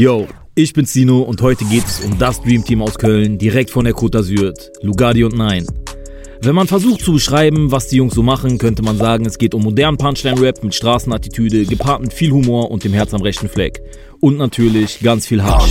[0.00, 3.68] Yo, ich bin Sino und heute geht es um das Dream Team aus Köln, direkt
[3.68, 5.66] von der Côte d'Azur, Lugardi und Nein.
[6.40, 9.52] Wenn man versucht zu beschreiben, was die Jungs so machen, könnte man sagen, es geht
[9.52, 13.82] um modernen Punchline-Rap mit Straßenattitüde, gepaart mit viel Humor und dem Herz am rechten Fleck.
[14.20, 15.70] Und natürlich ganz viel Hasch.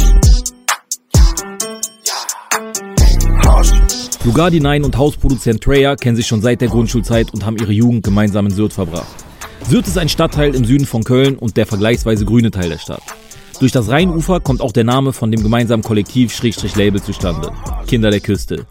[4.25, 8.03] Lugardi 9 und Hausproduzent Treya kennen sich schon seit der Grundschulzeit und haben ihre Jugend
[8.03, 9.25] gemeinsam in Sylt verbracht.
[9.67, 13.01] Sylt ist ein Stadtteil im Süden von Köln und der vergleichsweise grüne Teil der Stadt.
[13.59, 17.51] Durch das Rheinufer kommt auch der Name von dem gemeinsamen Kollektiv Schrägstrich Label zustande.
[17.87, 18.65] Kinder der Küste.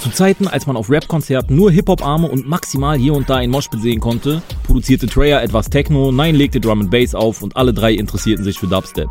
[0.00, 3.82] Zu Zeiten, als man auf Rap-Konzerten nur Hip-Hop-Arme und maximal hier und da ein Moshpit
[3.82, 7.92] sehen konnte, produzierte Treya etwas Techno, Nine legte Drum and Bass auf und alle drei
[7.92, 9.10] interessierten sich für Dubstep.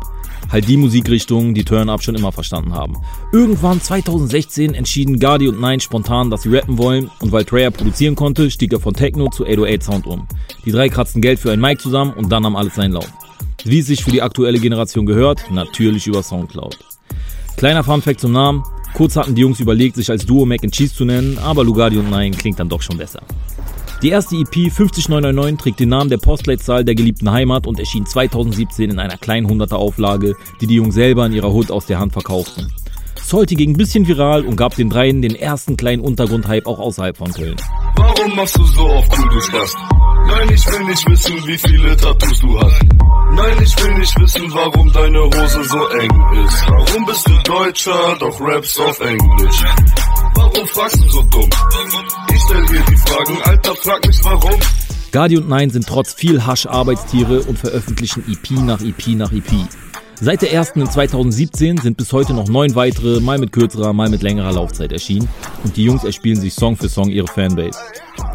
[0.50, 2.96] Halt die Musikrichtung, die Turn-Up schon immer verstanden haben.
[3.30, 8.16] Irgendwann 2016 entschieden Gardi und Nine spontan, dass sie rappen wollen und weil Treya produzieren
[8.16, 10.26] konnte, stieg er von Techno zu 808 Sound um.
[10.64, 13.12] Die drei kratzten Geld für ein Mic zusammen und dann nahm alles seinen Lauf.
[13.64, 16.78] Wie es sich für die aktuelle Generation gehört, natürlich über Soundcloud.
[17.56, 18.62] Kleiner Funfact zum Namen,
[18.94, 21.98] Kurz hatten die Jungs überlegt, sich als Duo Mac and Cheese zu nennen, aber Lugardi
[21.98, 23.22] und Nein klingt dann doch schon besser.
[24.02, 28.90] Die erste EP 50999 trägt den Namen der Postleitzahl der geliebten Heimat und erschien 2017
[28.90, 32.12] in einer kleinen 100er Auflage, die die Jungs selber in ihrer Hood aus der Hand
[32.12, 32.72] verkauften.
[33.22, 37.16] Salty ging ein bisschen viral und gab den dreien den ersten kleinen Untergrundhype auch außerhalb
[37.16, 37.56] von Köln.
[37.96, 39.74] Warum machst du so auf cool, Spaß?
[40.26, 43.19] Nein, ich will nicht wissen, wie viele Tattoos du hast.
[43.32, 46.64] Nein, ich will nicht wissen, warum deine Hose so eng ist.
[46.68, 49.64] Warum bist du Deutscher, doch raps auf Englisch?
[50.34, 51.50] Warum fragst du so dumm?
[52.32, 54.60] Ich stell dir die Fragen, Alter, frag mich warum.
[55.12, 59.50] Gardi und Nein sind trotz viel Hasch Arbeitstiere und veröffentlichen EP nach EP nach EP.
[60.22, 64.10] Seit der ersten in 2017 sind bis heute noch neun weitere, mal mit kürzerer, mal
[64.10, 65.28] mit längerer Laufzeit erschienen
[65.64, 67.78] und die Jungs erspielen sich Song für Song ihre Fanbase.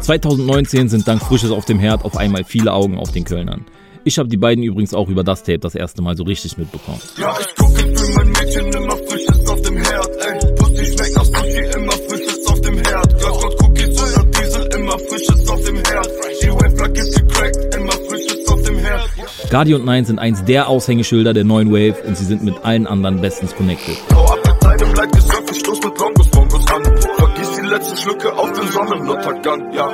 [0.00, 3.64] 2019 sind dank Frisches auf dem Herd auf einmal viele Augen auf den Kölnern.
[4.06, 7.00] Ich habe die beiden übrigens auch über das Tape das erste Mal so richtig mitbekommen.
[7.18, 10.54] Ja, ich gucke für mein Mädchen immer Frisches auf dem Herd, ey.
[10.54, 13.18] Pussy schmeckt nach Sushi, immer Frisches auf dem Herd.
[13.18, 16.08] Girls Cookies oder Diesel, immer Frisches auf dem Herd.
[16.40, 19.10] Die Wave ist gecrackt, immer Frisches auf dem Herd.
[19.50, 22.86] Guardi und Nine sind eins der Aushängeschilder der neuen Wave und sie sind mit allen
[22.86, 23.96] anderen bestens connected.
[24.14, 26.84] Hau ab mit deinem Leitgesurf, ich stoß mit Longos, Bongos an.
[27.16, 29.92] Vergiss die letzten Schlücke auf den Sonnenuntergang, ja.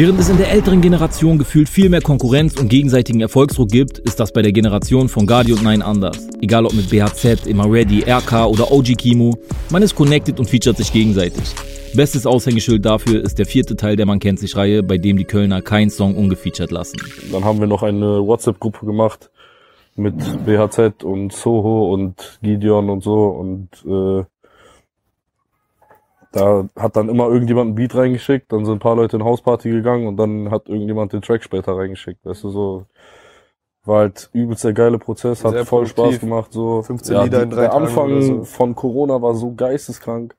[0.00, 4.18] Während es in der älteren Generation gefühlt viel mehr Konkurrenz und gegenseitigen Erfolgsdruck gibt, ist
[4.18, 6.26] das bei der Generation von Guardi und Nine anders.
[6.40, 9.36] Egal ob mit BHZ, Immer Ready, RK oder OG Kimo,
[9.68, 11.54] man ist connected und featuret sich gegenseitig.
[11.94, 15.26] Bestes Aushängeschild dafür ist der vierte Teil der Man kennt sich Reihe, bei dem die
[15.26, 16.96] Kölner keinen Song ungefeatured lassen.
[17.30, 19.30] Dann haben wir noch eine WhatsApp-Gruppe gemacht
[19.96, 20.14] mit
[20.46, 24.24] BHZ und Soho und Gideon und so und äh,
[26.32, 29.70] da hat dann immer irgendjemand ein Beat reingeschickt, dann sind ein paar Leute in Hausparty
[29.70, 32.24] gegangen und dann hat irgendjemand den Track später reingeschickt.
[32.24, 32.86] Weißt du, so
[33.84, 36.16] war halt übelst der geile Prozess, hat Sehr voll produktiv.
[36.16, 36.52] Spaß gemacht.
[36.52, 38.44] So 15 Lieder in drei Der Tagen Anfang oder so.
[38.44, 40.36] von Corona war so geisteskrank.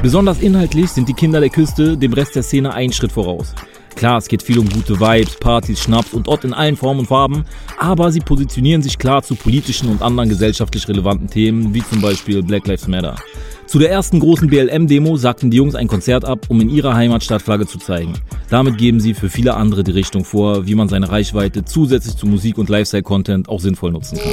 [0.00, 3.54] Besonders inhaltlich sind die Kinder der Küste dem Rest der Szene einen Schritt voraus.
[3.96, 7.06] Klar, es geht viel um gute Vibes, Partys, Schnaps und Ott in allen Formen und
[7.06, 7.44] Farben,
[7.78, 12.42] aber sie positionieren sich klar zu politischen und anderen gesellschaftlich relevanten Themen, wie zum Beispiel
[12.42, 13.16] Black Lives Matter.
[13.66, 17.42] Zu der ersten großen BLM-Demo sagten die Jungs ein Konzert ab, um in ihrer Heimatstadt
[17.42, 18.14] Flagge zu zeigen.
[18.48, 22.26] Damit geben sie für viele andere die Richtung vor, wie man seine Reichweite zusätzlich zu
[22.26, 24.32] Musik und Lifestyle-Content auch sinnvoll nutzen kann.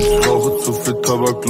[1.01, 1.43] Tabak,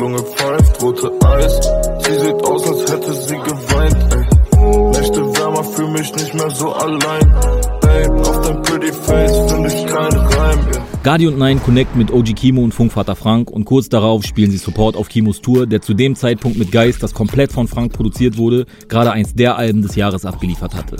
[5.93, 7.29] mich nicht mehr so allein.
[7.81, 10.82] Babe, auf dein pretty face find ich keinen Reim, yeah.
[11.03, 14.57] Guardi und Nine connecten mit OG Kimo und Funkvater Frank und kurz darauf spielen sie
[14.57, 18.37] Support auf Kimos Tour, der zu dem Zeitpunkt mit Geist, das komplett von Frank produziert
[18.37, 20.95] wurde, gerade eins der Alben des Jahres abgeliefert hatte.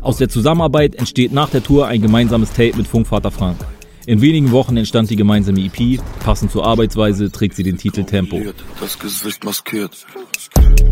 [0.00, 3.58] Aus der Zusammenarbeit entsteht nach der Tour ein gemeinsames Tape mit Funkvater Frank.
[4.06, 8.40] In wenigen Wochen entstand die gemeinsame EP, passend zur Arbeitsweise trägt sie den Titel Tempo.
[8.80, 10.06] Das Gesicht maskiert.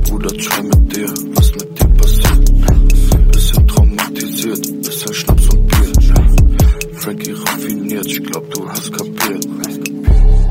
[0.05, 3.33] Bruder, mit dir, was mit dir passiert.
[3.33, 5.60] Bisschen traumatisiert, bisschen Schnaps und
[8.11, 9.47] ich glaub, du hast kapiert.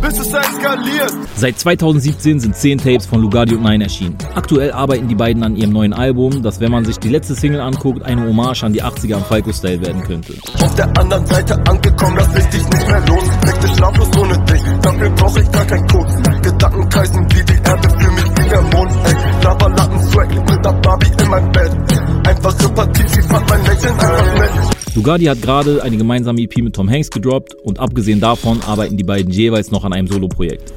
[0.01, 1.13] Bis es eskaliert.
[1.35, 4.17] Seit 2017 sind 10 Tapes von Lugardi und Nine erschienen.
[4.33, 7.59] Aktuell arbeiten die beiden an ihrem neuen Album, das, wenn man sich die letzte Single
[7.59, 10.35] anguckt, eine Hommage an die 80er am Falco-Style werden könnte.
[10.61, 13.41] Auf der anderen Seite angekommen, das sich dich nicht mehr lohnt.
[13.41, 16.28] Blick dich schlaflos ohne dich, dafür brauch ich gar kein Code.
[24.99, 29.05] Lugardi hat gerade eine gemeinsame EP mit Tom Hanks gedroppt und abgesehen davon arbeiten die
[29.05, 30.73] beiden jeweils noch an einem Solo-Projekt.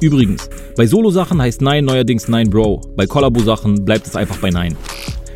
[0.00, 4.76] Übrigens, bei Solo-Sachen heißt Nine neuerdings Nine Bro, bei Collabo-Sachen bleibt es einfach bei Nine.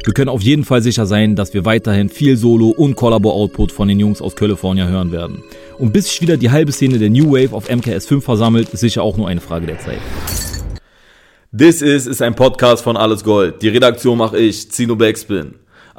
[0.04, 3.88] Wir können auf jeden Fall sicher sein, dass wir weiterhin viel Solo- und Collabo-Output von
[3.88, 5.42] den Jungs aus California hören werden.
[5.76, 9.02] Und bis sich wieder die halbe Szene der New Wave auf MKS5 versammelt, ist sicher
[9.02, 10.00] auch nur eine Frage der Zeit.
[11.54, 13.60] This Is ist ein Podcast von Alles Gold.
[13.60, 15.56] Die Redaktion mache ich, Zino Backspin.